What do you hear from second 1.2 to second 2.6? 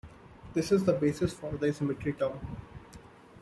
for the asymmetry term.